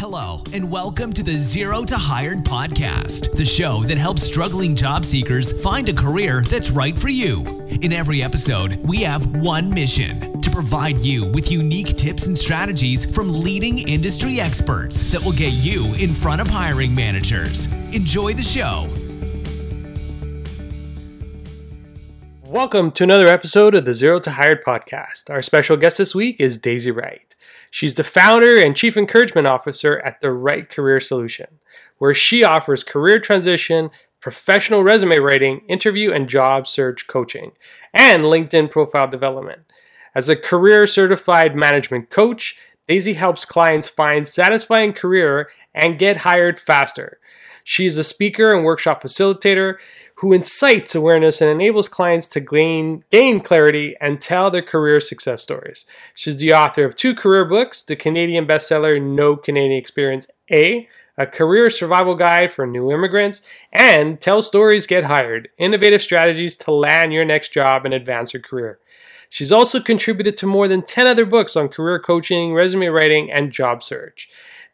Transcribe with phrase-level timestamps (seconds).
[0.00, 5.04] Hello, and welcome to the Zero to Hired podcast, the show that helps struggling job
[5.04, 7.42] seekers find a career that's right for you.
[7.82, 13.14] In every episode, we have one mission to provide you with unique tips and strategies
[13.14, 17.70] from leading industry experts that will get you in front of hiring managers.
[17.94, 18.88] Enjoy the show.
[22.50, 25.28] Welcome to another episode of the Zero to Hired podcast.
[25.28, 27.29] Our special guest this week is Daisy Wright.
[27.70, 31.46] She's the founder and chief encouragement officer at the Wright Career Solution,
[31.98, 37.52] where she offers career transition, professional resume writing, interview and job search coaching,
[37.94, 39.60] and LinkedIn profile development.
[40.14, 42.56] As a career certified management coach,
[42.88, 47.20] Daisy helps clients find satisfying career and get hired faster.
[47.62, 49.76] She is a speaker and workshop facilitator
[50.20, 55.42] who incites awareness and enables clients to gain, gain clarity and tell their career success
[55.42, 55.86] stories.
[56.14, 61.26] She's the author of two career books the Canadian bestseller No Canadian Experience A, a
[61.26, 63.40] career survival guide for new immigrants,
[63.72, 68.42] and Tell Stories Get Hired innovative strategies to land your next job and advance your
[68.42, 68.78] career.
[69.30, 73.52] She's also contributed to more than 10 other books on career coaching, resume writing, and
[73.52, 74.28] job search.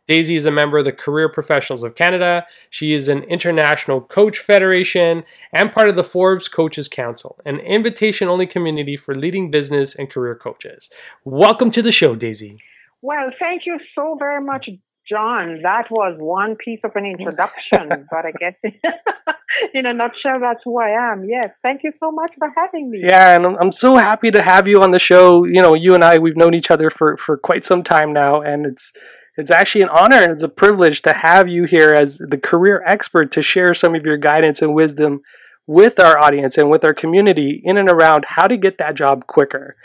[0.07, 2.47] Daisy is a member of the Career Professionals of Canada.
[2.71, 8.29] She is an International Coach Federation and part of the Forbes Coaches Council, an invitation
[8.29, 10.91] only community for leading business and career coaches.
[11.25, 12.59] Welcome to the show, Daisy.
[13.03, 14.69] Well, thank you so very much,
[15.09, 15.63] John.
[15.65, 18.55] That was one piece of an introduction, but I guess
[19.75, 21.25] in a nutshell, that's who I am.
[21.25, 23.01] Yes, thank you so much for having me.
[23.01, 25.45] Yeah, and I'm, I'm so happy to have you on the show.
[25.45, 28.41] You know, you and I, we've known each other for, for quite some time now,
[28.41, 28.93] and it's
[29.37, 32.83] it's actually an honor and it's a privilege to have you here as the career
[32.87, 35.23] expert to share some of your guidance and wisdom
[35.67, 39.27] with our audience and with our community in and around how to get that job
[39.27, 39.77] quicker.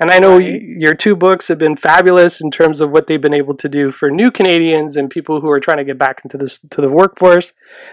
[0.00, 0.58] And I know right.
[0.60, 3.90] your two books have been fabulous in terms of what they've been able to do
[3.90, 6.88] for new Canadians and people who are trying to get back into this to the
[6.88, 7.52] workforce.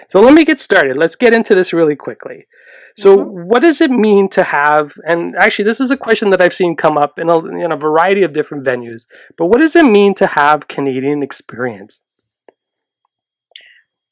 [0.10, 0.96] So let me get started.
[0.96, 2.48] Let's get into this really quickly.
[2.96, 3.50] So mm-hmm.
[3.50, 6.78] what does it mean to have and actually this is a question that I've seen
[6.78, 9.06] come up in a, in a variety of different venues.
[9.38, 12.02] But what does it mean to have Canadian experience?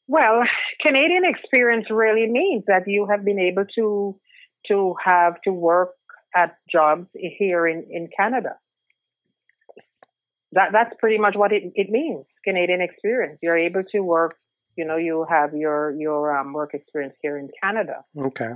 [0.06, 0.42] Well,
[0.84, 4.20] Canadian experience really means that you have been able to
[4.68, 5.90] to have to work
[6.36, 8.50] at jobs here in, in Canada.
[10.52, 13.38] That that's pretty much what it, it means, Canadian experience.
[13.42, 14.36] You're able to work,
[14.76, 18.04] you know, you have your your um, work experience here in Canada.
[18.28, 18.52] Okay.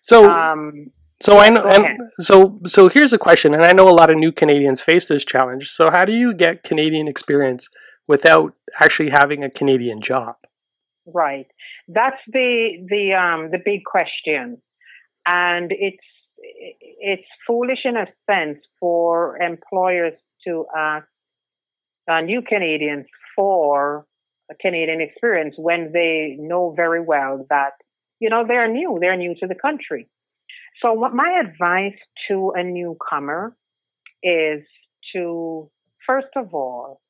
[0.00, 3.96] So um, so I know and so so here's a question, and I know a
[4.00, 5.70] lot of new Canadians face this challenge.
[5.70, 7.68] So how do you get Canadian experience
[8.06, 10.36] without actually having a Canadian job?
[11.06, 11.46] Right.
[11.88, 14.62] That's the the um the big question.
[15.26, 16.08] And it's
[17.00, 20.14] it's foolish in a sense for employers
[20.46, 21.06] to ask
[22.10, 24.06] uh, new Canadians for
[24.50, 27.72] a Canadian experience when they know very well that,
[28.20, 30.08] you know, they're new, they're new to the country.
[30.82, 31.98] So what my advice
[32.28, 33.56] to a newcomer
[34.22, 34.62] is
[35.14, 35.70] to,
[36.06, 37.00] first of all,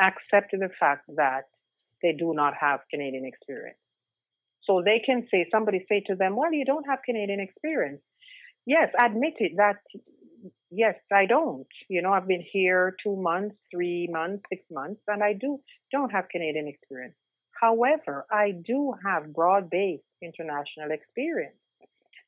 [0.00, 1.44] accept the fact that
[2.02, 3.78] they do not have Canadian experience.
[4.64, 8.00] So they can say, somebody say to them, well, you don't have Canadian experience
[8.66, 9.76] yes, admit it that
[10.70, 11.66] yes, I don't.
[11.88, 15.60] You know, I've been here two months, three months, six months, and I do
[15.92, 17.14] don't have Canadian experience.
[17.60, 21.56] However, I do have broad-based international experience.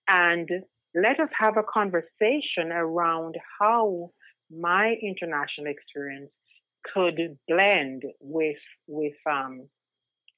[0.09, 0.49] And
[0.95, 4.09] let us have a conversation around how
[4.51, 6.31] my international experience
[6.95, 8.57] could blend with
[8.87, 9.69] with um,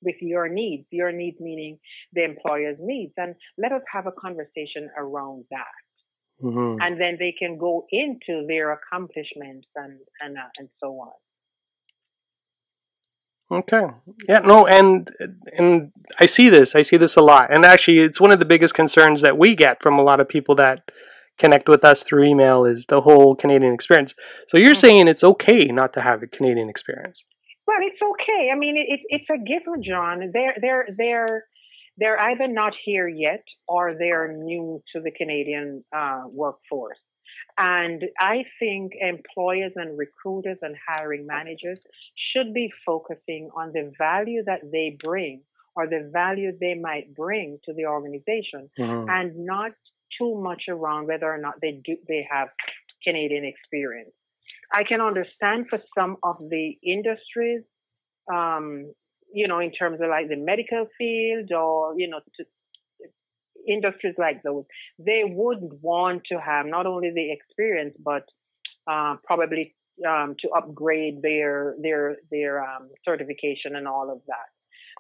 [0.03, 1.79] with your needs, your needs meaning
[2.13, 5.67] the employer's needs, and let us have a conversation around that.
[6.43, 6.79] Mm-hmm.
[6.81, 11.13] And then they can go into their accomplishments and and uh, and so on.
[13.53, 13.87] Okay.
[14.29, 14.39] Yeah.
[14.41, 14.67] No.
[14.67, 15.11] And
[15.57, 16.75] and I see this.
[16.75, 17.53] I see this a lot.
[17.53, 20.29] And actually, it's one of the biggest concerns that we get from a lot of
[20.29, 20.91] people that
[21.39, 24.15] connect with us through email is the whole Canadian experience.
[24.47, 24.77] So you're mm-hmm.
[24.77, 27.25] saying it's okay not to have a Canadian experience?
[27.67, 28.51] Well, it's okay.
[28.53, 30.31] I mean, it, it, it's a given, John.
[30.33, 31.45] They're they're they're
[31.97, 36.99] they're either not here yet or they're new to the Canadian uh, workforce.
[37.59, 41.79] And I think employers and recruiters and hiring managers
[42.15, 45.43] should be focusing on the value that they bring
[45.77, 49.09] or the value they might bring to the organization mm-hmm.
[49.11, 49.73] and not
[50.19, 52.49] too much around whether or not they do they have
[53.07, 54.13] Canadian experience.
[54.73, 57.63] I can understand for some of the industries
[58.33, 58.93] um,
[59.33, 62.45] you know, in terms of like the medical field or, you know, to,
[63.69, 64.65] industries like those,
[64.99, 68.25] they would want to have not only the experience, but
[68.91, 69.75] uh, probably
[70.09, 74.49] um, to upgrade their their their um, certification and all of that.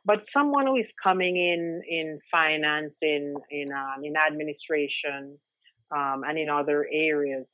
[0.05, 5.39] But someone who is coming in in finance, in in um, in administration,
[5.91, 7.47] um, and in other areas,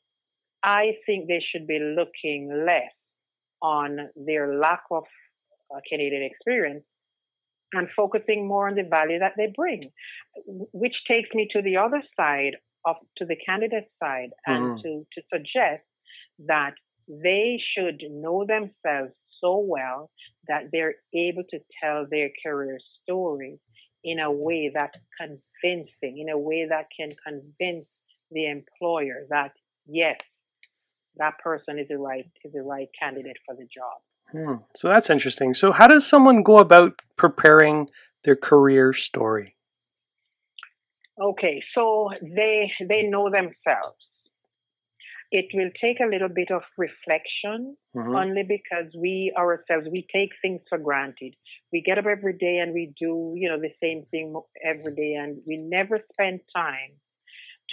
[0.62, 2.92] I think they should be looking less
[3.62, 5.04] on their lack of
[5.74, 6.84] uh, Canadian experience
[7.72, 9.90] and focusing more on the value that they bring,
[10.46, 14.82] which takes me to the other side of to the candidate side and mm.
[14.82, 15.82] to to suggest
[16.46, 16.74] that
[17.08, 20.10] they should know themselves so well
[20.48, 23.58] that they're able to tell their career story
[24.04, 27.86] in a way that's convincing, in a way that can convince
[28.30, 29.52] the employer that
[29.86, 30.18] yes,
[31.16, 34.00] that person is the right is the right candidate for the job.
[34.32, 34.56] Hmm.
[34.74, 35.54] So that's interesting.
[35.54, 37.88] So how does someone go about preparing
[38.24, 39.56] their career story?
[41.20, 43.96] Okay, so they they know themselves.
[45.32, 48.14] It will take a little bit of reflection, mm-hmm.
[48.14, 51.34] only because we ourselves we take things for granted.
[51.72, 55.14] We get up every day and we do you know the same thing every day,
[55.14, 56.92] and we never spend time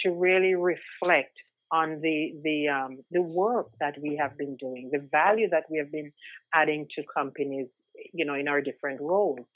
[0.02, 1.36] to really reflect
[1.74, 5.76] on the the um, the work that we have been doing, the value that we
[5.78, 6.12] have been
[6.54, 7.66] adding to companies,
[8.12, 9.46] you know, in our different roles.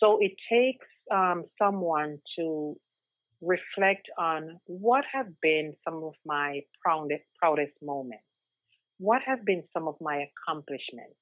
[0.00, 2.76] So it takes um, someone to
[3.40, 8.28] reflect on what have been some of my proudest, proudest moments,
[8.98, 11.18] what have been some of my accomplishments,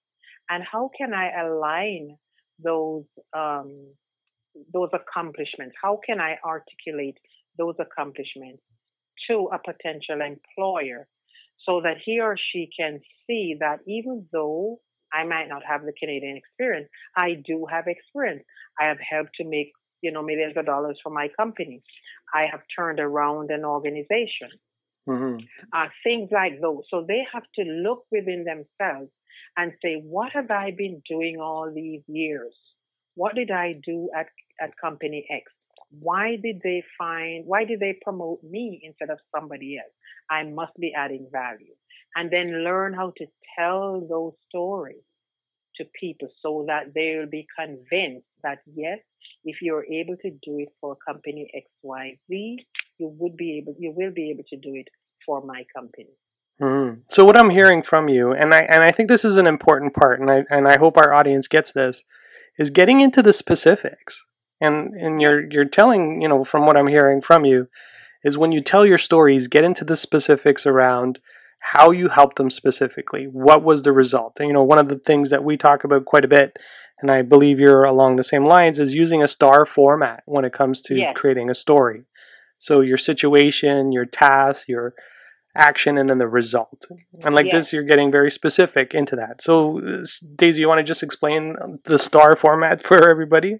[0.50, 2.16] and how can I align
[2.62, 3.06] those
[3.43, 3.70] um,
[4.75, 5.75] those accomplishments?
[5.82, 7.16] How can I articulate
[7.58, 8.62] those accomplishments
[9.28, 11.08] to a potential employer
[11.66, 14.80] so that he or she can see that even though
[15.12, 18.44] I might not have the Canadian experience, I do have experience.
[18.80, 21.82] I have helped to make, you know, millions of dollars for my company.
[22.34, 24.50] I have turned around an organization.
[25.08, 25.44] Mm-hmm.
[25.72, 26.82] Uh, things like those.
[26.88, 29.10] So they have to look within themselves
[29.56, 32.54] and say, what have I been doing all these years?
[33.14, 34.26] What did I do at,
[34.60, 35.44] at company X?
[36.00, 39.92] Why did they find, why did they promote me instead of somebody else?
[40.30, 41.74] I must be adding value.
[42.14, 43.26] And then learn how to
[43.58, 45.02] tell those stories
[45.76, 48.98] to people so that they will be convinced that yes,
[49.44, 51.50] if you're able to do it for company
[51.84, 52.56] XYZ,
[52.98, 54.88] you would be able, you will be able to do it
[55.24, 56.10] for my company.
[56.60, 57.00] Mm-hmm.
[57.08, 59.94] So what I'm hearing from you, and I and I think this is an important
[59.94, 62.04] part, and I and I hope our audience gets this,
[62.58, 64.24] is getting into the specifics
[64.62, 67.68] and and you're you're telling you know from what i'm hearing from you
[68.24, 71.18] is when you tell your stories get into the specifics around
[71.62, 73.26] how you help them specifically.
[73.26, 74.38] What was the result?
[74.40, 76.58] And, you know one of the things that we talk about quite a bit
[77.00, 80.52] and i believe you're along the same lines is using a star format when it
[80.52, 81.14] comes to yes.
[81.16, 82.04] creating a story.
[82.58, 84.94] So your situation your task your
[85.54, 86.86] action and then the result.
[87.24, 87.54] And like yes.
[87.54, 89.42] this you're getting very specific into that.
[89.42, 90.02] So uh,
[90.36, 91.54] daisy you want to just explain
[91.84, 93.58] the star format for everybody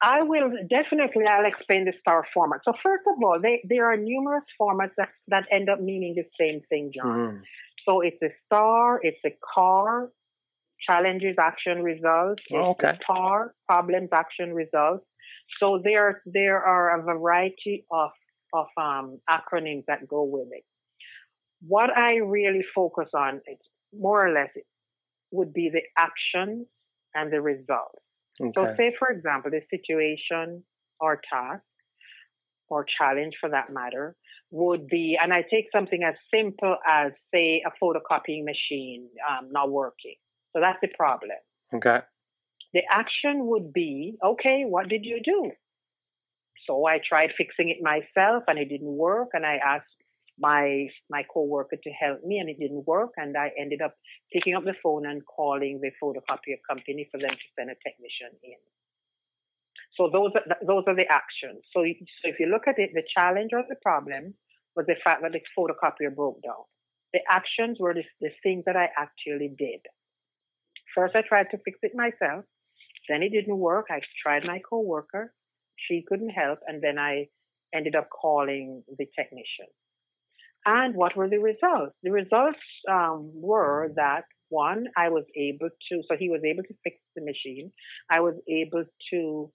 [0.00, 1.24] I will definitely.
[1.26, 2.60] I'll explain the star format.
[2.64, 6.24] So first of all, they, there are numerous formats that, that end up meaning the
[6.38, 7.18] same thing, John.
[7.18, 7.40] Mm.
[7.88, 10.10] So it's a star, it's a car,
[10.86, 12.42] challenges, action, results.
[12.52, 12.90] Oh, okay.
[12.90, 15.04] It's star, problems, action, results.
[15.58, 18.10] So there, there are a variety of
[18.54, 20.64] of um, acronyms that go with it.
[21.66, 24.48] What I really focus on, it's more or less,
[25.30, 26.66] would be the actions
[27.14, 28.00] and the results.
[28.40, 28.52] Okay.
[28.56, 30.62] So, say for example, the situation
[31.00, 31.62] or task
[32.68, 34.16] or challenge for that matter
[34.50, 39.70] would be, and I take something as simple as, say, a photocopying machine um, not
[39.70, 40.14] working.
[40.54, 41.38] So that's the problem.
[41.74, 42.00] Okay.
[42.72, 45.50] The action would be, okay, what did you do?
[46.66, 49.28] So I tried fixing it myself and it didn't work.
[49.32, 49.86] And I asked
[50.38, 53.10] my my coworker to help me, and it didn't work.
[53.16, 53.94] And I ended up
[54.32, 58.36] picking up the phone and calling the photocopier company for them to send a technician
[58.42, 58.58] in.
[59.96, 61.64] So those are those are the actions.
[61.74, 64.34] So, so if you look at it, the challenge or the problem
[64.76, 66.64] was the fact that the photocopier broke down.
[67.12, 69.80] The actions were the, the things that I actually did.
[70.94, 72.44] First, I tried to fix it myself.
[73.08, 73.86] Then it didn't work.
[73.90, 75.32] I tried my coworker.
[75.88, 77.28] She couldn't help, and then I
[77.74, 79.66] ended up calling the technician.
[80.68, 81.94] And what were the results?
[82.02, 82.58] The results
[82.90, 87.24] um, were that one, I was able to, so he was able to fix the
[87.24, 87.72] machine.
[88.10, 89.50] I was able to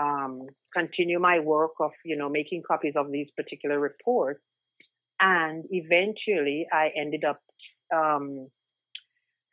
[0.00, 4.40] um, continue my work of, you know, making copies of these particular reports.
[5.20, 7.40] And eventually I ended up
[7.94, 8.48] um,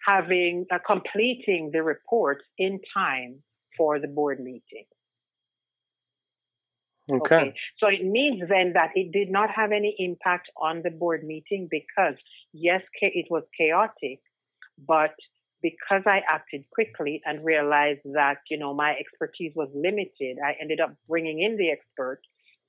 [0.07, 3.43] having, uh, completing the reports in time
[3.77, 4.85] for the board meeting.
[7.09, 7.35] Okay.
[7.35, 7.55] okay.
[7.79, 11.67] So it means then that it did not have any impact on the board meeting
[11.69, 12.15] because,
[12.53, 14.21] yes, it was chaotic,
[14.87, 15.15] But
[15.61, 20.79] because I acted quickly and realized that, you know, my expertise was limited, I ended
[20.79, 22.21] up bringing in the expert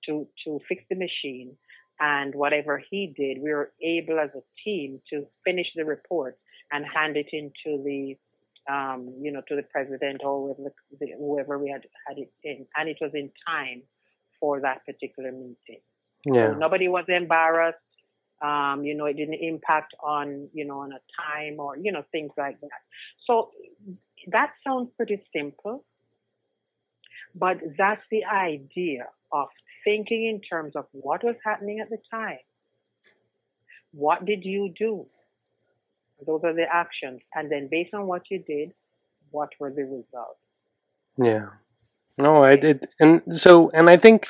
[0.06, 1.56] to, to fix the machine.
[1.98, 6.38] And whatever he did, we were able as a team to finish the report
[6.70, 8.16] and hand it into the,
[8.70, 12.66] um, you know, to the president or whoever, the, whoever we had had it in.
[12.76, 13.82] And it was in time
[14.46, 15.82] for that particular meeting.
[16.24, 16.52] Yeah.
[16.52, 17.78] So nobody was embarrassed.
[18.40, 22.04] Um, you know, it didn't impact on, you know, on a time or, you know,
[22.12, 22.80] things like that.
[23.26, 23.50] So
[24.28, 25.84] that sounds pretty simple,
[27.34, 29.48] but that's the idea of
[29.84, 32.38] thinking in terms of what was happening at the time.
[33.90, 35.06] What did you do?
[36.24, 37.20] Those are the actions.
[37.34, 38.74] And then based on what you did,
[39.32, 40.38] what were the results?
[41.18, 41.48] Yeah.
[42.18, 42.86] No, I did.
[42.98, 44.26] And so, and I think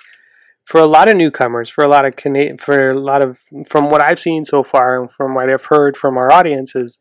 [0.64, 3.90] for a lot of newcomers, for a lot of Cana- for a lot of from
[3.90, 6.99] what I've seen so far and from what I've heard from our audiences,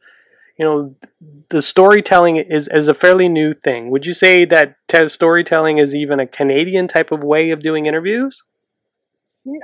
[0.59, 0.95] you know,
[1.49, 3.89] the storytelling is is a fairly new thing.
[3.89, 7.87] Would you say that te- storytelling is even a Canadian type of way of doing
[7.87, 8.43] interviews?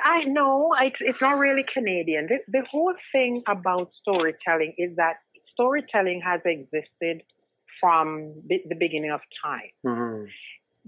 [0.03, 2.27] I know it's, it's not really Canadian.
[2.27, 5.15] The, the whole thing about storytelling is that
[5.53, 7.23] storytelling has existed
[7.79, 9.71] from the beginning of time.
[9.83, 10.25] Mm-hmm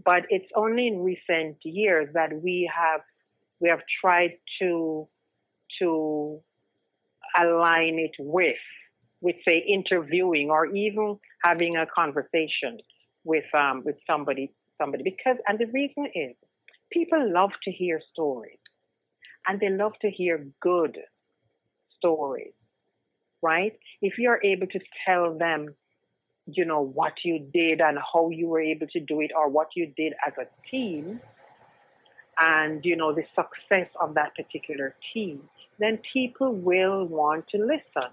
[0.04, 3.02] but it's only in recent years that we have
[3.60, 5.08] we have tried to
[5.80, 6.40] to
[7.40, 8.56] align it with
[9.22, 12.78] with say interviewing or even having a conversation
[13.24, 15.04] with um, with somebody somebody.
[15.04, 16.36] Because and the reason is
[16.92, 18.60] people love to hear stories
[19.48, 20.98] and they love to hear good
[21.98, 22.54] stories
[23.44, 23.74] right?
[24.02, 25.76] If you're able to tell them
[26.46, 29.70] you know, what you did and how you were able to do it or what
[29.76, 31.20] you did as a team
[32.40, 35.42] and, you know, the success of that particular team,
[35.80, 38.10] then people will want to listen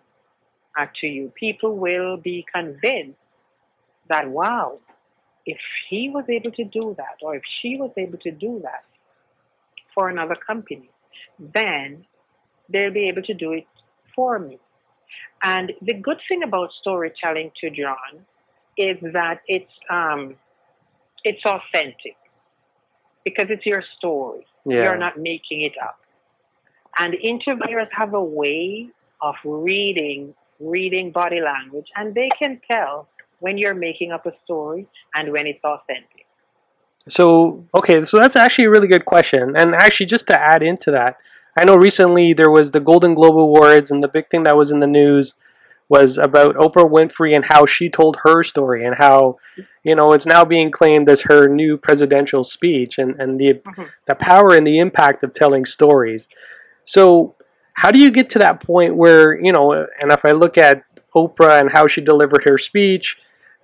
[1.01, 1.33] to you.
[1.39, 3.19] People will be convinced
[4.09, 4.79] that, wow,
[5.45, 5.59] if
[5.89, 8.85] he was able to do that or if she was able to do that
[9.95, 10.91] for another company,
[11.39, 12.05] then
[12.69, 13.67] they'll be able to do it
[14.15, 14.59] for me.
[15.43, 18.25] And the good thing about storytelling to John
[18.77, 20.35] is that it's um,
[21.25, 22.17] it's authentic
[23.25, 24.47] because it's your story.
[24.65, 24.85] Yeah.
[24.85, 25.99] You're not making it up.
[26.99, 28.91] And interviewers have a way
[29.23, 34.87] of reading reading body language and they can tell when you're making up a story
[35.15, 36.27] and when it's authentic.
[37.09, 39.57] So, okay, so that's actually a really good question.
[39.57, 41.17] And actually just to add into that,
[41.57, 44.71] I know recently there was the Golden Globe Awards, and the big thing that was
[44.71, 45.35] in the news
[45.89, 49.39] was about Oprah Winfrey and how she told her story, and how
[49.83, 53.83] you know it's now being claimed as her new presidential speech, and and the mm-hmm.
[54.07, 56.29] the power and the impact of telling stories.
[56.85, 57.35] So,
[57.75, 59.73] how do you get to that point where you know?
[59.73, 63.17] And if I look at Oprah and how she delivered her speech,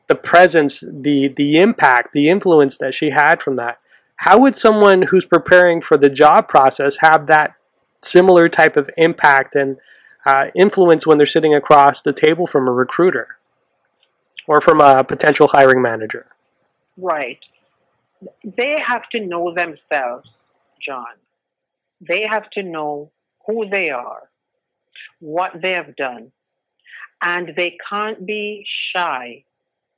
[0.09, 3.78] the presence, the the impact, the influence that she had from that.
[4.21, 7.55] How would someone who's preparing for the job process have that
[8.07, 9.79] similar type of impact and
[10.25, 13.37] uh, influence when they're sitting across the table from a recruiter
[14.49, 16.27] or from a potential hiring manager.
[16.97, 17.39] Right.
[18.45, 20.29] They have to know themselves,
[20.85, 21.15] John.
[22.01, 23.11] They have to know
[23.47, 24.29] who they are,
[25.21, 26.33] what they have done,
[27.23, 29.45] and they can't be shy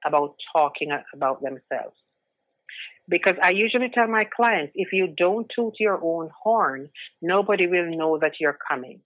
[0.04, 1.96] about talking about themselves.
[3.08, 6.90] Because I usually tell my clients if you don't toot your own horn,
[7.22, 9.00] nobody will know that you're coming.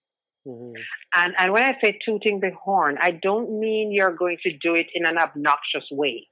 [0.46, 0.74] Mm-hmm.
[1.14, 4.74] And, and when I say tooting the horn, I don't mean you're going to do
[4.74, 6.28] it in an obnoxious way.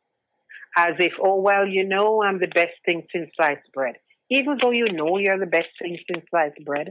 [0.76, 3.96] As if, oh, well, you know, I'm the best thing since sliced bread.
[4.30, 6.90] Even though you know you're the best thing since sliced bread,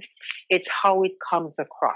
[0.49, 1.95] it's how it comes across.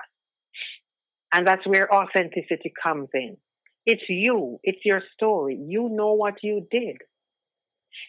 [1.33, 3.37] And that's where authenticity comes in.
[3.85, 4.59] It's you.
[4.63, 5.55] It's your story.
[5.55, 6.97] You know what you did.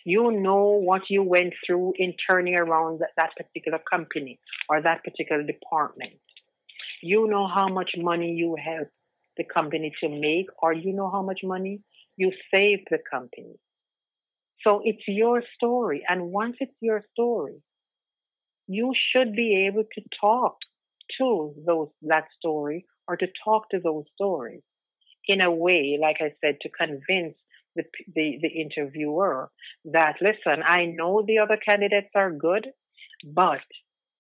[0.04, 4.38] You know what you went through in turning around that, that particular company
[4.68, 6.14] or that particular department.
[7.02, 8.92] You know how much money you helped
[9.36, 11.80] the company to make, or you know how much money
[12.16, 13.58] you saved the company.
[14.62, 16.04] So it's your story.
[16.08, 17.62] And once it's your story,
[18.66, 20.56] you should be able to talk
[21.18, 24.62] to those, that story or to talk to those stories
[25.26, 27.36] in a way, like I said, to convince
[27.76, 29.50] the, the, the interviewer
[29.86, 32.66] that, listen, I know the other candidates are good,
[33.24, 33.60] but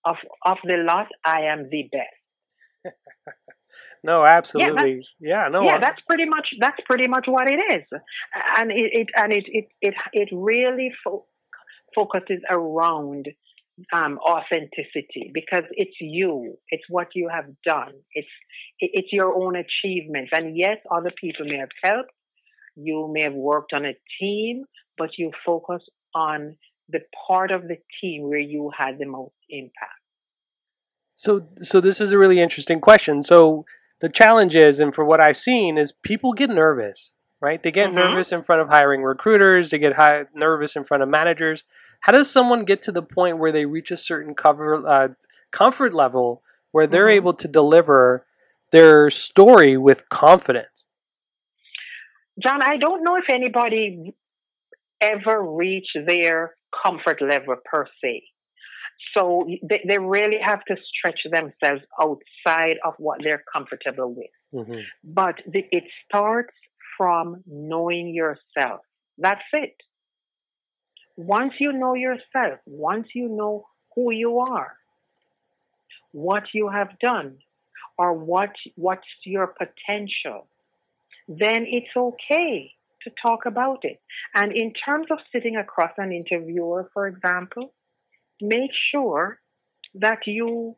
[0.04, 2.94] of, of the lot, I am the best.
[4.04, 5.06] no, absolutely.
[5.20, 5.64] Yeah, yeah, no.
[5.64, 8.00] Yeah, that's pretty much that's pretty much what it is,
[8.58, 11.24] and it, it and it it it it really fo-
[11.94, 13.26] focuses around
[13.92, 16.56] um, authenticity because it's you.
[16.68, 17.92] It's what you have done.
[18.12, 18.28] It's
[18.78, 20.30] it's your own achievements.
[20.34, 22.10] And yes, other people may have helped.
[22.76, 24.64] You may have worked on a team,
[24.98, 25.82] but you focus
[26.14, 26.56] on
[26.88, 30.00] the part of the team where you had the most impact.
[31.14, 33.22] So, so this is a really interesting question.
[33.22, 33.64] So,
[34.00, 37.62] the challenge is, and for what I've seen, is people get nervous, right?
[37.62, 38.00] They get mm-hmm.
[38.00, 39.70] nervous in front of hiring recruiters.
[39.70, 41.64] They get high, nervous in front of managers.
[42.00, 45.08] How does someone get to the point where they reach a certain cover uh,
[45.52, 47.16] comfort level where they're mm-hmm.
[47.16, 48.26] able to deliver
[48.72, 50.86] their story with confidence?
[52.42, 54.14] John, I don't know if anybody
[55.00, 58.24] ever reached their comfort level per se.
[59.16, 64.26] So they, they really have to stretch themselves outside of what they're comfortable with.
[64.54, 64.80] Mm-hmm.
[65.04, 66.54] But the, it starts
[66.96, 68.80] from knowing yourself.
[69.18, 69.76] That's it.
[71.16, 74.72] Once you know yourself, once you know who you are,
[76.12, 77.38] what you have done,
[77.98, 80.48] or what what's your potential,
[81.28, 84.00] then it's okay to talk about it.
[84.34, 87.72] And in terms of sitting across an interviewer, for example,
[88.40, 89.38] make sure
[89.94, 90.76] that you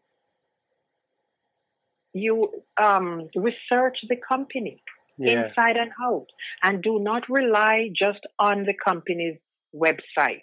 [2.13, 2.49] you
[2.83, 4.83] um, research the company
[5.19, 5.49] yeah.
[5.49, 6.27] inside and out,
[6.63, 9.39] and do not rely just on the company's
[9.75, 10.43] website.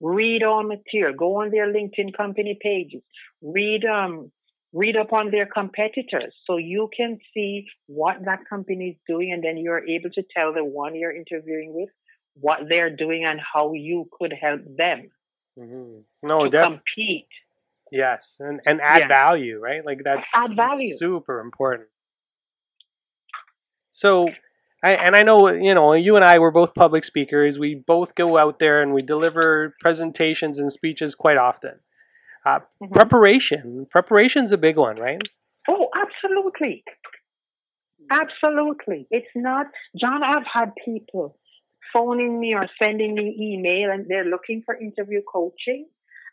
[0.00, 1.14] Read all material.
[1.16, 3.02] Go on their LinkedIn company pages.
[3.42, 4.30] Read um,
[4.74, 9.42] read up on their competitors so you can see what that company is doing and
[9.42, 11.88] then you're able to tell the one you're interviewing with
[12.34, 15.10] what they're doing and how you could help them
[15.58, 16.00] mm-hmm.
[16.22, 17.28] no to def- compete
[17.92, 19.08] yes and, and add yeah.
[19.08, 21.88] value right like that's add value super important
[23.90, 24.28] so
[24.84, 27.58] I, and I know you know you and I were both public speakers.
[27.58, 31.80] We both go out there and we deliver presentations and speeches quite often.
[32.44, 32.92] Uh, mm-hmm.
[32.92, 33.86] Preparation.
[33.90, 35.20] Preparation's a big one, right?
[35.68, 36.84] Oh, absolutely.
[38.10, 39.06] Absolutely.
[39.10, 39.66] It's not,
[39.98, 41.38] John, I've had people
[41.92, 45.86] phoning me or sending me email and they're looking for interview coaching.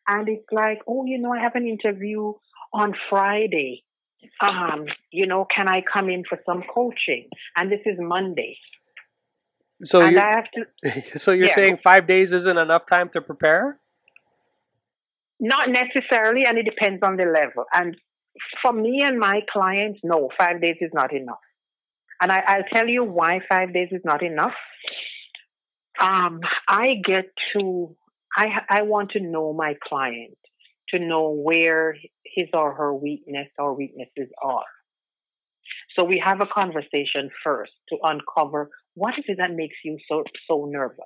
[0.07, 2.33] And it's like, oh, you know, I have an interview
[2.73, 3.83] on Friday.
[4.41, 7.29] Um, you know, can I come in for some coaching?
[7.55, 8.57] And this is Monday.
[9.83, 10.43] So and you're,
[10.93, 11.55] to, so you're yeah.
[11.55, 13.79] saying five days isn't enough time to prepare?
[15.41, 17.65] Not necessarily, and it depends on the level.
[17.73, 17.97] And
[18.61, 21.39] for me and my clients, no, five days is not enough.
[22.21, 24.53] And I, will tell you why five days is not enough.
[25.99, 27.25] Um, I get
[27.55, 27.95] to,
[28.37, 30.37] I, I want to know my client
[30.93, 34.63] to know where his or her weakness or weaknesses are.
[35.97, 40.23] So we have a conversation first to uncover what is it that makes you so
[40.49, 40.99] so nervous.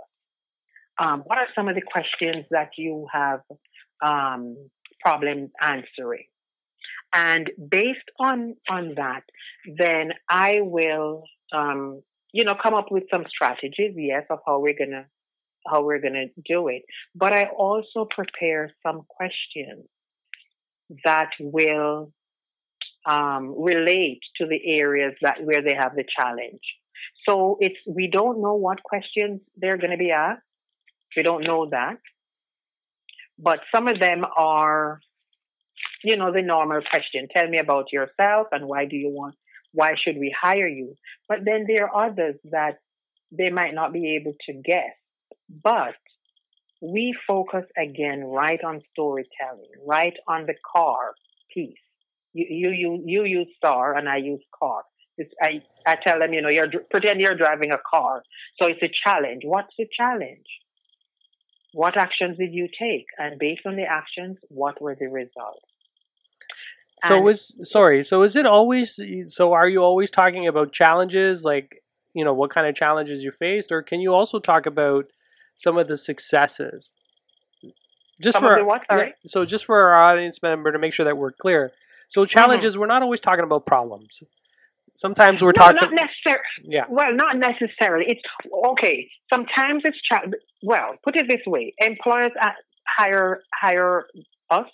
[0.99, 3.41] Um, what are some of the questions that you have
[4.03, 4.58] um,
[5.01, 6.25] problem answering.
[7.13, 9.23] And based on on that,
[9.77, 12.01] then I will, um,
[12.34, 15.05] you know, come up with some strategies, yes, of how we're gonna
[15.67, 16.84] how we're gonna do it.
[17.13, 19.86] But I also prepare some questions
[21.03, 22.12] that will
[23.05, 26.62] um, relate to the areas that where they have the challenge.
[27.27, 30.41] So it's we don't know what questions they're going to be asked.
[31.15, 31.97] We don't know that
[33.37, 34.99] but some of them are,
[36.03, 37.27] you know, the normal question.
[37.35, 39.35] Tell me about yourself and why do you want,
[39.73, 40.95] why should we hire you?
[41.27, 42.79] But then there are others that
[43.31, 44.95] they might not be able to guess.
[45.63, 45.95] But
[46.81, 51.13] we focus again right on storytelling, right on the car
[51.53, 51.77] piece.
[52.33, 54.83] You, you, you, you use star and I use car.
[55.17, 58.23] It's, I, I tell them, you know, you're, pretend you're driving a car.
[58.61, 59.43] So it's a challenge.
[59.45, 60.45] What's the challenge?
[61.75, 63.07] What actions did you take?
[63.17, 65.65] And based on the actions, what were the results?
[67.05, 68.01] So and, was sorry.
[68.01, 68.97] So is it always?
[69.25, 71.83] So are you always talking about challenges, like
[72.13, 75.07] you know what kind of challenges you faced, or can you also talk about
[75.57, 76.93] some of the successes?
[78.21, 78.83] Just for what?
[78.89, 79.13] Sorry.
[79.25, 81.73] so just for our audience member to make sure that we're clear.
[82.07, 82.29] So mm-hmm.
[82.29, 82.81] challenges, mm-hmm.
[82.81, 84.23] we're not always talking about problems.
[84.95, 85.77] Sometimes we're no, talking.
[85.81, 86.43] Not necessarily.
[86.63, 86.85] Yeah.
[86.89, 88.05] Well, not necessarily.
[88.07, 88.21] It's
[88.71, 89.09] okay.
[89.33, 90.23] Sometimes it's cha-
[90.63, 90.95] well.
[91.03, 92.31] Put it this way: employers
[92.87, 94.05] hire hire
[94.49, 94.67] us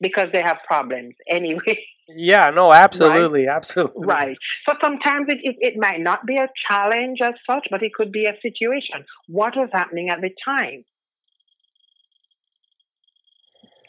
[0.00, 1.78] because they have problems anyway.
[2.08, 2.50] Yeah.
[2.50, 2.72] No.
[2.72, 3.46] Absolutely.
[3.46, 3.56] Right?
[3.56, 4.06] Absolutely.
[4.06, 4.36] Right.
[4.68, 8.10] So sometimes it, it it might not be a challenge as such, but it could
[8.10, 9.04] be a situation.
[9.28, 10.84] What was happening at the time?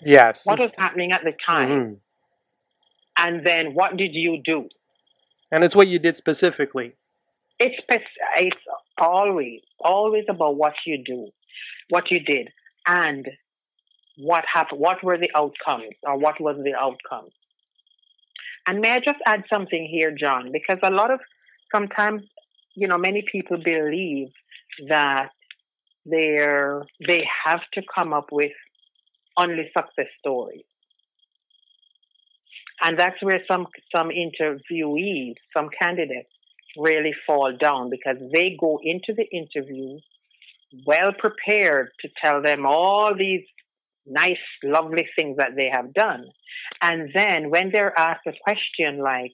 [0.02, 0.46] Yes.
[0.46, 1.70] What was happening at the time?
[1.70, 1.94] Mm-hmm.
[3.18, 4.70] And then what did you do?
[5.52, 6.94] And it's what you did specifically.
[7.60, 7.76] It's,
[8.38, 8.56] it's
[8.98, 11.30] always, always about what you do,
[11.90, 12.50] what you did.
[12.88, 13.28] And
[14.18, 17.30] what happened, what were the outcomes, or what was the outcome.
[18.68, 21.20] And may I just add something here, John, because a lot of
[21.74, 22.24] sometimes,
[22.76, 24.28] you know, many people believe
[24.90, 25.30] that
[26.06, 28.52] they're they have to come up with
[29.38, 30.64] only success stories.
[32.82, 36.30] And that's where some some interviewees, some candidates
[36.78, 40.00] really fall down because they go into the interview
[40.86, 43.44] well prepared to tell them all these
[44.06, 46.26] nice, lovely things that they have done.
[46.82, 49.34] And then when they're asked a question like,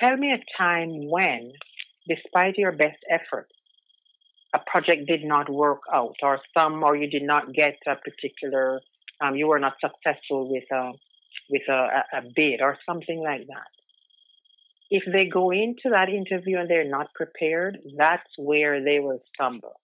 [0.00, 1.52] tell me a time when,
[2.08, 3.52] despite your best efforts,
[4.54, 8.80] a project did not work out or some, or you did not get a particular,
[9.20, 10.92] um, you were not successful with a,
[11.50, 13.70] with a, a bid or something like that.
[14.90, 19.80] If they go into that interview and they're not prepared, that's where they will stumble.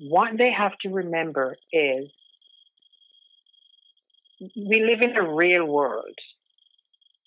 [0.00, 2.06] What they have to remember is
[4.40, 6.16] we live in a real world.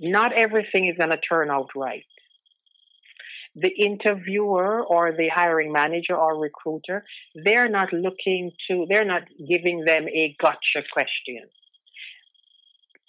[0.02, 2.04] Not everything is going to turn out right.
[3.56, 7.06] The interviewer or the hiring manager or recruiter,
[7.46, 11.48] they're not looking to, they're not giving them a gotcha question.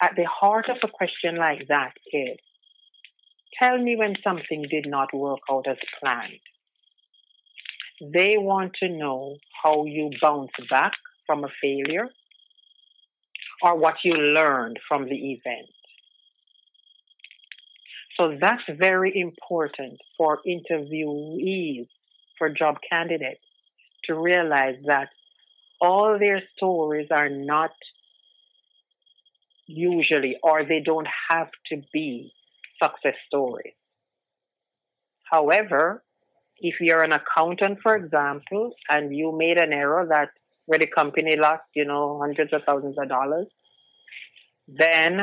[0.01, 2.37] At the heart of a question like that is,
[3.61, 6.39] tell me when something did not work out as planned.
[8.13, 10.91] They want to know how you bounce back
[11.25, 12.09] from a failure
[13.63, 15.69] or what you learned from the event.
[18.19, 21.87] So that's very important for interviewees,
[22.37, 23.41] for job candidates
[24.05, 25.09] to realize that
[25.81, 27.71] all their stories are not
[29.67, 32.31] usually, or they don't have to be
[32.81, 33.73] success stories.
[35.23, 36.03] However,
[36.59, 40.29] if you're an accountant, for example, and you made an error that
[40.65, 43.47] where the company lost, you know, hundreds of thousands of dollars,
[44.67, 45.21] then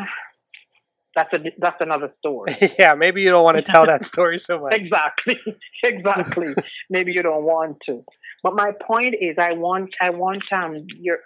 [1.14, 2.56] that's a that's another story.
[2.78, 4.72] yeah, maybe you don't want to tell that story so much.
[4.76, 5.38] exactly,
[5.82, 6.54] exactly.
[6.88, 8.04] maybe you don't want to.
[8.42, 11.18] But my point is, I want I want um your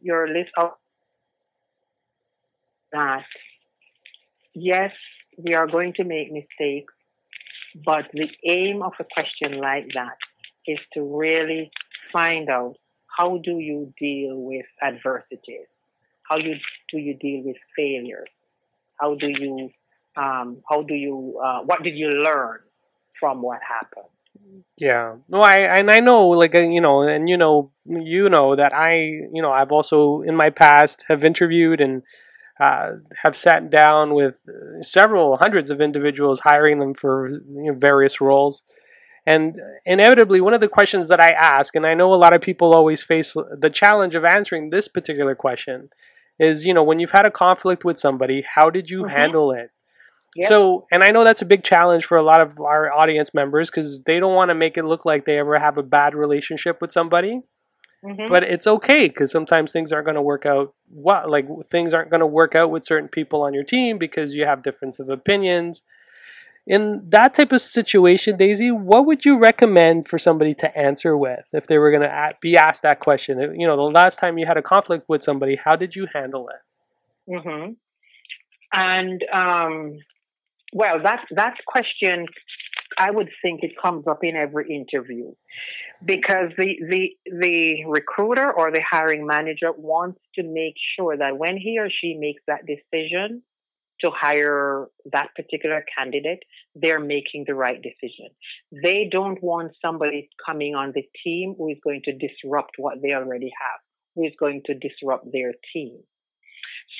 [0.00, 0.70] your list of
[2.92, 3.24] that.
[4.54, 4.92] Yes,
[5.38, 6.92] we are going to make mistakes,
[7.84, 10.16] but the aim of a question like that
[10.66, 11.70] is to really
[12.12, 12.74] find out
[13.18, 15.66] how do you deal with adversities?
[16.28, 16.54] How you,
[16.90, 18.28] do you deal with failures?
[19.00, 19.70] How do you,
[20.16, 22.60] um, how do you, uh, what did you learn
[23.18, 24.08] from what happened?
[24.78, 28.56] Yeah, no, I and I know, like uh, you know, and you know, you know
[28.56, 28.94] that I,
[29.32, 32.02] you know, I've also in my past have interviewed and
[32.62, 34.42] uh, have sat down with
[34.82, 38.62] several hundreds of individuals, hiring them for you know, various roles.
[39.26, 42.40] And inevitably, one of the questions that I ask, and I know a lot of
[42.40, 45.88] people always face the challenge of answering this particular question,
[46.38, 49.16] is you know, when you've had a conflict with somebody, how did you mm-hmm.
[49.16, 49.70] handle it?
[50.36, 50.48] Yep.
[50.48, 53.70] So, and I know that's a big challenge for a lot of our audience members
[53.70, 56.80] because they don't want to make it look like they ever have a bad relationship
[56.80, 57.42] with somebody.
[58.04, 58.26] Mm-hmm.
[58.28, 60.74] But it's okay because sometimes things aren't going to work out.
[60.88, 64.34] What like things aren't going to work out with certain people on your team because
[64.34, 65.82] you have difference of opinions
[66.66, 71.44] in that type of situation, Daisy, what would you recommend for somebody to answer with
[71.52, 73.38] if they were going to be asked that question?
[73.58, 76.48] You know, the last time you had a conflict with somebody, how did you handle
[76.48, 77.32] it?
[77.32, 77.72] Mm-hmm.
[78.74, 79.98] And um,
[80.72, 82.26] well, that that question,
[82.98, 85.32] I would think it comes up in every interview
[86.04, 91.56] because the the the recruiter or the hiring manager wants to make sure that when
[91.56, 93.42] he or she makes that decision
[94.00, 96.40] to hire that particular candidate,
[96.74, 98.28] they're making the right decision.
[98.82, 103.14] They don't want somebody coming on the team who is going to disrupt what they
[103.14, 103.80] already have,
[104.14, 106.00] who is going to disrupt their team.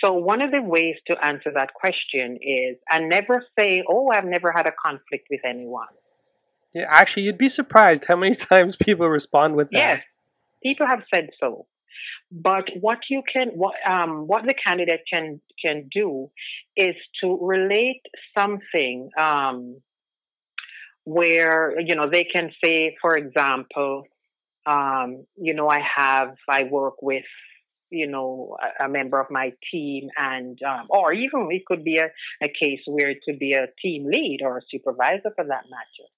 [0.02, 4.24] So one of the ways to answer that question is, and never say, oh, I've
[4.24, 5.86] never had a conflict with anyone.
[6.74, 9.78] Yeah, actually, you'd be surprised how many times people respond with that.
[9.78, 10.02] Yes,
[10.62, 11.66] people have said so.
[12.30, 16.30] But what you can, what, um, what the candidate can can do
[16.76, 18.00] is to relate
[18.36, 19.76] something um,
[21.04, 24.04] where you know they can say, for example,
[24.64, 27.24] um, you know, I have I work with
[27.92, 32.08] you know a, member of my team, and um, or even it could be a,
[32.42, 36.08] a case where could be a team lead or a supervisor for that matter,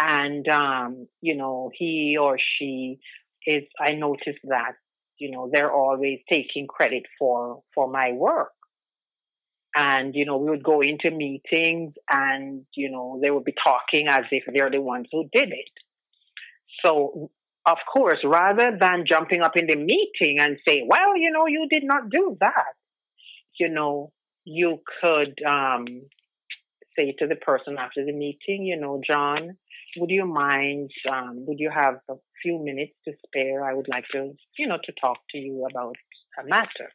[0.00, 2.98] and um, you know he or she
[3.46, 3.64] is.
[3.80, 4.72] I noticed that
[5.18, 8.52] you know, they're always taking credit for, for my work.
[9.76, 14.08] And, you know, we would go into meetings and, you know, they would be talking
[14.08, 15.70] as if they're the ones who did it.
[16.84, 17.30] So
[17.68, 21.68] of course, rather than jumping up in the meeting and say, well, you know, you
[21.70, 22.74] did not do that,
[23.60, 24.10] you know,
[24.44, 25.84] you could um,
[26.96, 29.58] say to the person after the meeting, you know, John,
[29.98, 33.64] would you mind, um, would you have a few minutes to spare?
[33.64, 35.96] I would like to, you know, to talk to you about
[36.40, 36.88] a matter.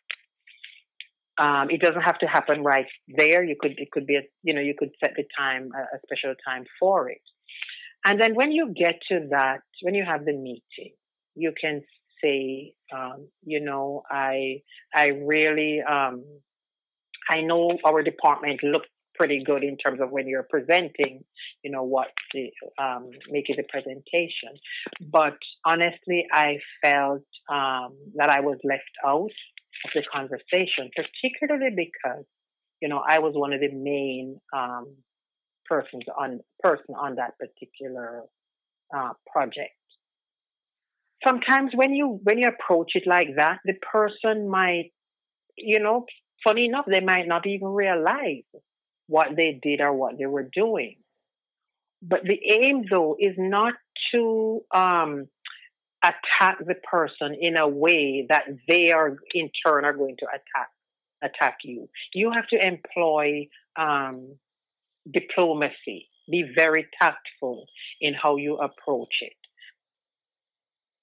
[1.37, 3.43] Um, it doesn't have to happen right there.
[3.43, 5.99] You could, it could be, a, you know, you could set the time, a, a
[6.05, 7.21] special time for it.
[8.05, 10.93] And then when you get to that, when you have the meeting,
[11.35, 11.81] you can
[12.21, 14.61] say, um, you know, I,
[14.93, 16.23] I really, um,
[17.29, 21.23] I know our department looked pretty good in terms of when you're presenting,
[21.63, 24.57] you know, what the, um, making the presentation.
[25.11, 29.29] But honestly, I felt um, that I was left out
[29.85, 32.25] of the conversation, particularly because,
[32.81, 34.95] you know, I was one of the main um,
[35.67, 38.23] persons on person on that particular
[38.95, 39.71] uh, project.
[41.25, 44.91] Sometimes when you when you approach it like that, the person might,
[45.57, 46.05] you know,
[46.43, 48.43] funny enough, they might not even realize
[49.07, 50.97] what they did or what they were doing.
[52.01, 53.73] But the aim, though, is not
[54.13, 55.27] to um,
[56.03, 60.69] attack the person in a way that they are in turn are going to attack
[61.23, 61.87] attack you.
[62.13, 63.47] You have to employ
[63.77, 64.35] um,
[65.11, 66.07] diplomacy.
[66.29, 67.65] Be very tactful
[67.99, 69.33] in how you approach it.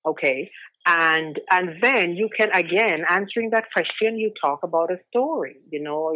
[0.06, 0.50] Okay.
[0.86, 5.56] And, and then you can, again, answering that question, you talk about a story.
[5.70, 6.14] You know,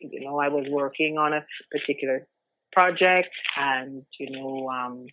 [0.00, 2.26] you know, I was working on a particular
[2.72, 5.06] project and, you know, um,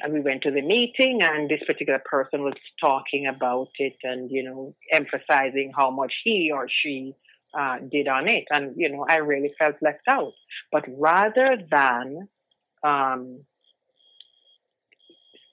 [0.00, 4.30] and we went to the meeting and this particular person was talking about it and,
[4.30, 7.14] you know, emphasizing how much he or she
[7.56, 8.44] uh, did on it.
[8.50, 10.32] And, you know, I really felt left out.
[10.72, 12.28] But rather than
[12.82, 13.40] um,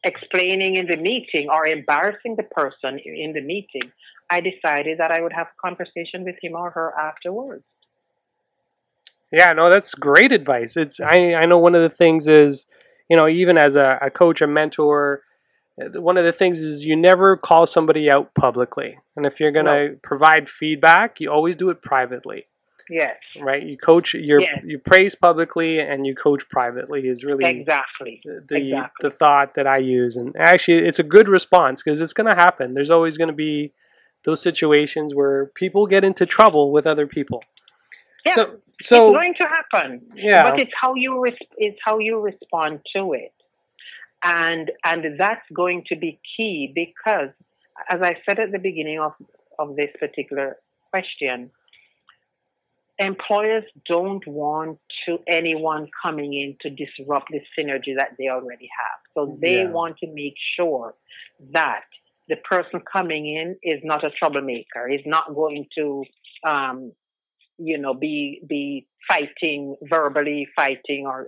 [0.03, 3.91] explaining in the meeting or embarrassing the person in the meeting,
[4.29, 7.63] I decided that I would have a conversation with him or her afterwards.
[9.31, 10.77] Yeah, no, that's great advice.
[10.77, 12.65] It's I I know one of the things is,
[13.09, 15.21] you know, even as a, a coach, a mentor,
[15.81, 18.97] Uh, one of the things is you never call somebody out publicly.
[19.15, 19.95] And if you're going to no.
[20.01, 22.47] provide feedback, you always do it privately.
[22.89, 23.17] Yes.
[23.41, 23.63] Right.
[23.63, 24.13] You coach.
[24.13, 24.59] You yes.
[24.63, 29.09] you praise publicly and you coach privately is really exactly the the, exactly.
[29.09, 30.17] the thought that I use.
[30.17, 32.75] And actually, it's a good response because it's going to happen.
[32.75, 33.73] There's always going to be
[34.23, 37.43] those situations where people get into trouble with other people.
[38.23, 38.35] Yeah.
[38.35, 40.01] So, so it's going to happen.
[40.15, 40.49] Yeah.
[40.49, 43.33] But it's how you res- it's how you respond to it
[44.25, 47.29] and and that's going to be key because
[47.89, 49.13] as i said at the beginning of
[49.59, 50.57] of this particular
[50.91, 51.51] question
[52.97, 58.99] employers don't want to anyone coming in to disrupt the synergy that they already have
[59.13, 59.69] so they yeah.
[59.69, 60.95] want to make sure
[61.53, 61.83] that
[62.27, 66.03] the person coming in is not a troublemaker is not going to
[66.47, 66.91] um,
[67.57, 71.27] you know be be fighting verbally fighting or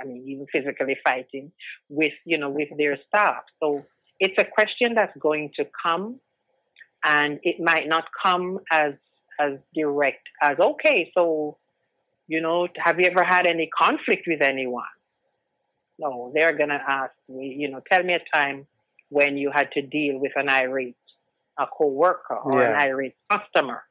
[0.00, 1.52] I mean, even physically fighting
[1.88, 3.42] with, you know, with their staff.
[3.60, 3.84] So
[4.20, 6.20] it's a question that's going to come
[7.02, 8.94] and it might not come as,
[9.38, 11.58] as direct as, okay, so,
[12.28, 14.84] you know, have you ever had any conflict with anyone?
[15.98, 18.66] No, they're going to ask me, you know, tell me a time
[19.10, 20.96] when you had to deal with an irate,
[21.58, 22.70] a co-worker or yeah.
[22.70, 23.82] an irate customer.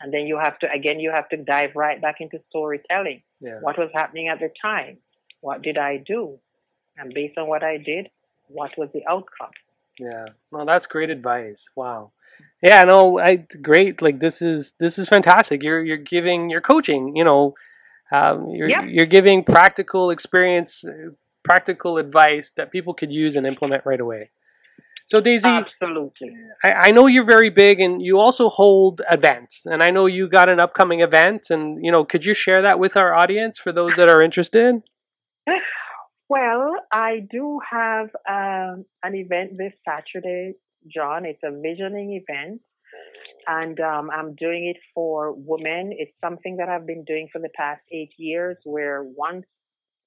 [0.00, 3.22] And then you have to, again, you have to dive right back into storytelling.
[3.40, 3.58] Yeah.
[3.60, 4.98] What was happening at the time?
[5.40, 6.38] What did I do?
[6.98, 8.08] And based on what I did,
[8.48, 9.50] what was the outcome?
[9.98, 10.26] Yeah.
[10.50, 11.68] Well, that's great advice.
[11.74, 12.12] Wow.
[12.62, 14.02] Yeah, no, I great.
[14.02, 15.62] Like this is this is fantastic.
[15.62, 17.16] You're you're giving you're coaching.
[17.16, 17.54] You know,
[18.12, 20.84] um, you're you're giving practical experience,
[21.44, 24.30] practical advice that people could use and implement right away.
[25.06, 26.32] So Daisy, absolutely.
[26.64, 30.28] I, I, know you're very big, and you also hold events, and I know you
[30.28, 33.70] got an upcoming event, and you know, could you share that with our audience for
[33.70, 34.82] those that are interested?
[36.28, 40.54] Well, I do have um, an event this Saturday,
[40.92, 41.24] John.
[41.24, 42.62] It's a visioning event,
[43.46, 45.92] and um, I'm doing it for women.
[45.96, 49.46] It's something that I've been doing for the past eight years, where once,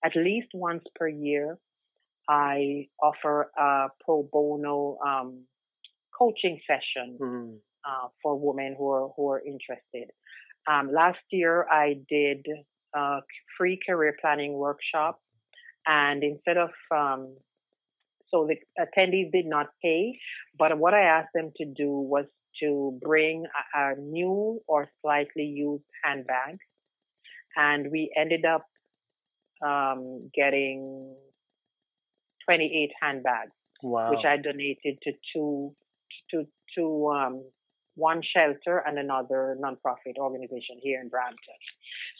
[0.03, 1.57] at least once per year,
[2.29, 5.45] I offer a pro bono um,
[6.15, 7.55] coaching session mm.
[7.83, 10.11] uh, for women who are who are interested.
[10.69, 12.45] Um, last year, I did
[12.93, 13.21] a
[13.57, 15.19] free career planning workshop,
[15.87, 17.35] and instead of um,
[18.29, 20.19] so the attendees did not pay,
[20.57, 22.25] but what I asked them to do was
[22.61, 26.59] to bring a, a new or slightly used handbag,
[27.55, 28.67] and we ended up
[29.65, 31.15] um, getting
[32.57, 33.51] 28 handbags.
[33.81, 34.09] Wow.
[34.11, 35.73] which I donated to two
[36.31, 37.43] to to um,
[37.95, 41.59] one shelter and another nonprofit organization here in Brampton.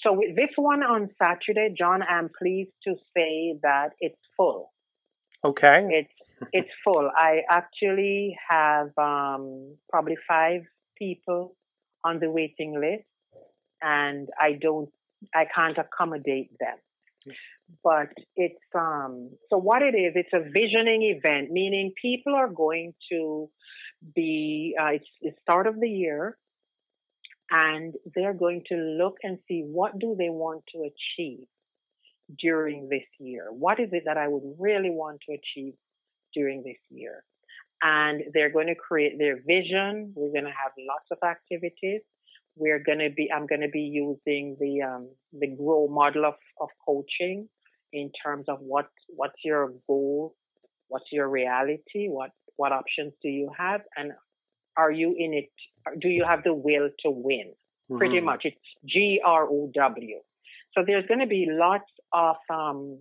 [0.04, 4.72] So with this one on Saturday, John, I'm pleased to say that it's full.
[5.44, 5.86] okay.
[5.90, 7.10] It's it's full.
[7.14, 10.62] I actually have um, probably five
[10.98, 11.56] people
[12.04, 13.08] on the waiting list,
[13.82, 14.90] and I don't,
[15.36, 16.78] I can't accommodate them.
[17.84, 19.32] But it's um.
[19.50, 23.50] So what it is, it's a visioning event, meaning people are going to
[24.16, 24.76] be.
[24.80, 26.38] Uh, it's the start of the year,
[27.52, 31.46] and they're going to look and see what do they want to achieve
[32.38, 33.48] during this year.
[33.52, 35.74] What is it that I would really want to achieve
[36.34, 37.24] during this year?
[37.82, 40.14] And they're going to create their vision.
[40.16, 42.02] We're going to have lots of activities.
[42.56, 46.36] We're going to be, I'm going to be using the, um, the GROW model of,
[46.60, 47.48] of coaching
[47.94, 50.36] in terms of what, what's your goal?
[50.88, 52.08] What's your reality?
[52.08, 53.82] What, what options do you have?
[53.96, 54.12] And
[54.76, 55.50] are you in it?
[56.00, 57.54] Do you have the will to win?
[57.98, 58.26] Pretty Mhm.
[58.26, 58.46] much.
[58.46, 60.20] It's G R O W.
[60.74, 63.00] So there's going to be lots of um,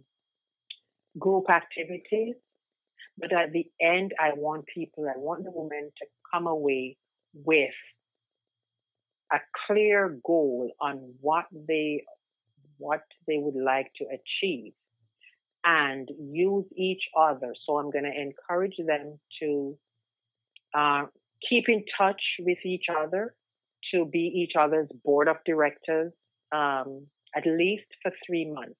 [1.18, 2.36] group activities,
[3.18, 6.96] but at the end, I want people, I want the women to come away
[7.34, 7.74] with
[9.32, 12.04] a clear goal on what they
[12.78, 14.72] what they would like to achieve
[15.66, 17.54] and use each other.
[17.66, 19.76] So I'm going to encourage them to
[20.74, 21.06] uh,
[21.48, 23.34] keep in touch with each other,
[23.92, 26.12] to be each other's board of directors,
[26.52, 28.78] um, at least for three months.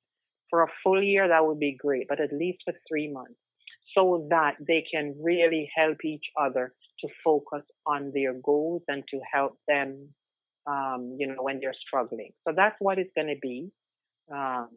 [0.50, 3.38] For a full year, that would be great, but at least for three months,
[3.96, 9.20] so that they can really help each other to focus on their goals and to
[9.30, 10.08] help them,
[10.68, 12.31] um, you know, when they're struggling.
[12.46, 13.70] So that's what it's going to be
[14.33, 14.68] um,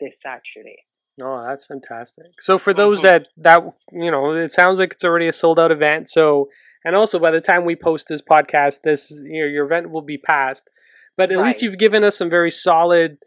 [0.00, 0.78] this Saturday.
[1.20, 2.26] Oh, that's fantastic.
[2.40, 3.02] So for those Mhm.
[3.02, 3.60] that that
[3.92, 6.08] you know, it sounds like it's already a sold out event.
[6.08, 6.48] So
[6.84, 10.18] and also by the time we post this podcast, this your your event will be
[10.18, 10.64] past.
[11.16, 13.18] But at least you've given us some very solid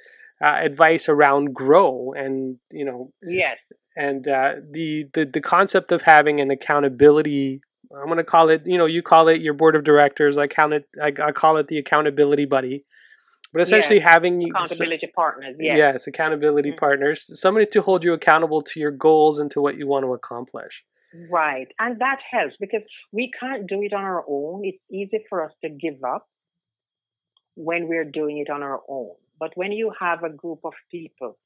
[0.41, 3.57] uh, advice around GROW and you know Yes,
[3.97, 7.61] and uh, the, the the concept of having an accountability.
[7.95, 8.63] I'm gonna call it.
[8.65, 10.37] You know, you call it your board of directors.
[10.37, 10.85] I count it.
[11.01, 12.85] I, I call it the accountability buddy.
[13.53, 14.05] But essentially, Yes.
[14.09, 15.55] having you accountability partners.
[15.59, 15.77] Yes.
[15.77, 16.77] Yes, accountability Mhm.
[16.77, 17.39] partners.
[17.39, 20.85] Somebody to hold you accountable to your goals and to what you want to accomplish.
[21.29, 21.67] Right.
[21.77, 24.61] And that helps because we can't do it on our own.
[24.63, 26.29] It's easy for us to give up
[27.55, 29.15] when we're doing it on our own.
[29.37, 31.37] But when you have a group of people,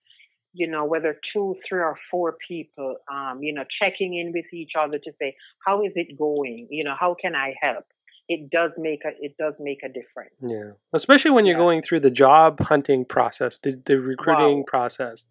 [0.56, 4.72] you know, whether two, three, or four people, um, you know, checking in with each
[4.80, 6.68] other to say, how is it going?
[6.72, 7.86] You know, how can I help?
[8.28, 10.34] It does make a it does make a difference.
[10.42, 11.64] Yeah, especially when you're Yeah.
[11.64, 14.64] going through the job hunting process, the, the recruiting Wow.
[14.66, 15.28] process.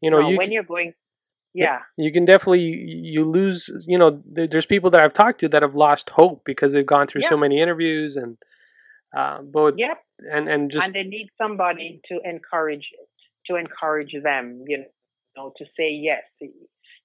[0.00, 0.94] You know, Now, you when can, you're going,
[1.54, 3.70] yeah, you can definitely you lose.
[3.86, 6.84] You know, there, there's people that I've talked to that have lost hope because they've
[6.84, 8.38] gone through so many interviews and
[9.16, 9.98] uh, both yep.
[10.18, 12.88] and and just and they need somebody to encourage
[13.46, 14.84] to encourage them you
[15.36, 16.22] know to say yes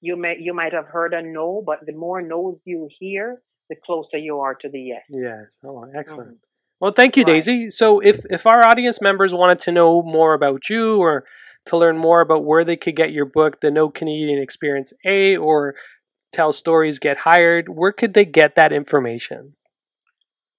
[0.01, 3.75] you may you might have heard a no but the more no's you hear the
[3.85, 5.57] closer you are to the yes yes.
[5.63, 6.35] Oh, excellent.
[6.35, 6.39] Mhm.
[6.79, 7.33] Well, thank you, Right.
[7.33, 7.69] Daisy.
[7.69, 11.25] So, if if our audience members wanted to know more about you or
[11.65, 15.35] to learn more about where they could get your book, The No Canadian Experience A,
[15.35, 15.75] or
[16.31, 19.55] Tell Stories Get Hired, where could they get that information?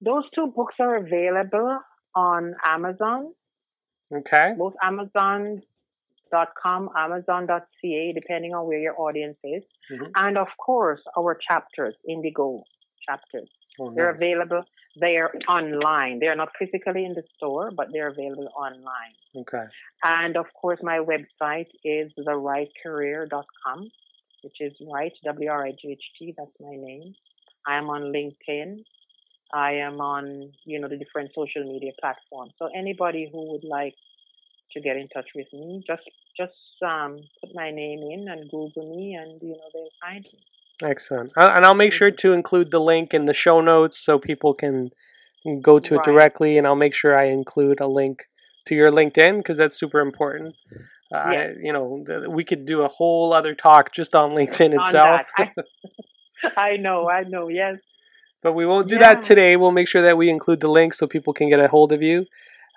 [0.01, 1.81] those two books are available
[2.15, 3.33] on amazon
[4.13, 4.55] Okay.
[4.57, 10.11] both amazon.com amazon.ca depending on where your audience is Mhm.
[10.17, 12.65] and of course our chapters indigo
[13.07, 13.49] chapters
[13.81, 14.65] Oh, They're available.
[14.97, 16.19] They're online.
[16.19, 19.15] They're not physically in the store, but they're available online.
[19.37, 19.67] Okay.
[20.03, 23.89] And of course, my website is therightcareer.com,
[24.43, 27.15] which is right, W R I G H T, that's my name.
[27.69, 28.83] I am on LinkedIn.
[29.53, 32.53] I am on, you know, the different social media platforms.
[32.59, 33.95] So anybody who would like
[34.73, 36.03] to get in touch with me, just
[36.37, 36.53] just
[36.87, 40.39] um, put my name in and Google me, and you know they'll find me.
[40.91, 41.33] Excellent.
[41.37, 42.17] And I'll make sure Mhm.
[42.19, 44.91] to include the link in the show notes so people can
[45.63, 46.57] go to it directly.
[46.59, 48.25] And I'll make sure I include a link
[48.67, 50.55] to your LinkedIn because that's super important.
[51.13, 51.57] Uh, Yes.
[51.63, 55.27] you know, we could do a whole other talk just on LinkedIn itself.
[55.37, 55.53] that,
[56.47, 57.77] I, I know, I know, yes.
[58.43, 59.15] But we won't do Yeah.
[59.15, 59.57] that today.
[59.57, 62.03] We'll make sure that we include the link so people can get a hold of
[62.03, 62.27] you.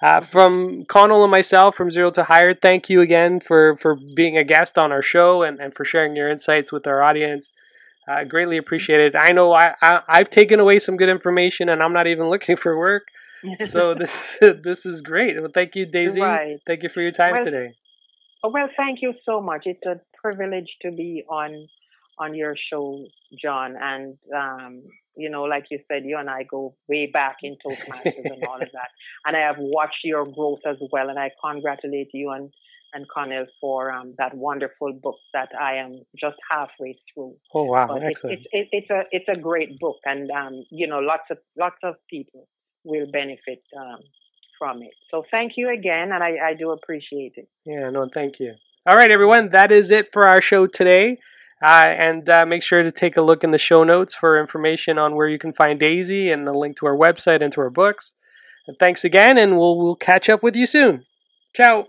[0.01, 4.36] Uh, from Connell and myself from Zero to Hired, thank you again for, for being
[4.36, 7.51] a guest on our show and, and for sharing your insights with our audience.
[8.09, 9.16] Uh, greatly appreciated.
[9.16, 12.55] I know I, I, I've taken away some good information and I'm not even looking
[12.55, 13.03] for work.
[13.66, 15.39] So this this is great.
[15.39, 16.22] Well, thank you, Daisy.
[16.22, 16.57] Wright.
[16.66, 17.74] Thank you for your time Well, today.
[18.43, 19.64] Oh, well, thank you so much.
[19.66, 21.68] It's a privilege to be on
[22.18, 23.05] on your show,
[23.39, 23.76] John.
[23.80, 24.82] And, um,
[25.16, 28.62] you know, like you said, you and I go way back in Toastmasters and all
[28.62, 28.89] of that.
[29.26, 31.09] And I have watched your growth as well.
[31.09, 32.51] And I congratulate you and,
[32.93, 37.36] and Connell for um, that wonderful book that I am just halfway through.
[37.53, 38.39] Oh wow, But excellent.
[38.39, 41.78] It's, it's, it's a it's a great book, and um, you know, lots of lots
[41.84, 42.47] of people
[42.84, 43.99] will benefit um,
[44.59, 44.91] from it.
[45.09, 47.47] So thank you again, and I, I do appreciate it.
[47.66, 48.53] Yeah, no, thank you.
[48.86, 51.18] All right, everyone, that is it for our show today.
[51.62, 54.97] Uh, and uh, make sure to take a look in the show notes for information
[54.97, 57.70] on where you can find Daisy and the link to our website and to our
[57.70, 58.14] books.
[58.68, 61.05] And thanks again, and we'll we'll catch up with you soon.
[61.53, 61.88] Ciao.